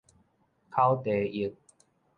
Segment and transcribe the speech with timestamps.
[0.71, 1.55] 口蹄疫